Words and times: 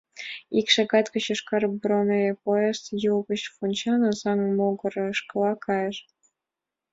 Ик 0.59 0.67
шагат 0.73 1.07
гыч 1.13 1.23
йошкар 1.29 1.63
бронепоезд, 1.81 2.83
Юл 3.11 3.19
гоч 3.27 3.41
вончен, 3.55 3.99
Озаҥ 4.09 4.39
могырышкыла 4.57 5.51
кайыш. 5.65 5.97